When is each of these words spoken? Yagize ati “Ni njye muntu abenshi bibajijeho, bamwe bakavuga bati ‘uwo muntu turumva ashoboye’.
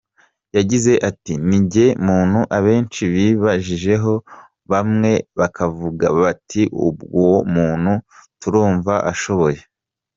Yagize 0.57 0.93
ati 1.09 1.33
“Ni 1.47 1.57
njye 1.63 1.85
muntu 2.07 2.39
abenshi 2.57 3.01
bibajijeho, 3.13 4.13
bamwe 4.71 5.11
bakavuga 5.39 6.05
bati 6.19 6.61
‘uwo 7.17 7.35
muntu 7.53 7.93
turumva 8.41 8.93
ashoboye’. 9.11 9.59